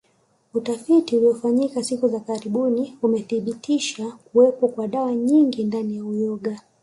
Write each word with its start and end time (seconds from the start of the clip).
Utafiti 0.53 1.17
uliofanyika 1.17 1.83
siku 1.83 2.07
za 2.07 2.19
karibuni 2.19 2.97
umethibitisha 3.01 4.11
kuwepo 4.11 4.67
kwa 4.67 4.87
dawa 4.87 5.15
nyingi 5.15 5.63
ndani 5.63 5.97
ya 5.97 6.05
uyoga 6.05 6.57